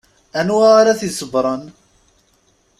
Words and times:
Anwa 0.39 0.67
ara 0.79 0.99
t-iṣebbren? 0.99 1.63